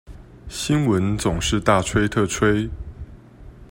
[0.49, 2.67] 新聞總是大吹特吹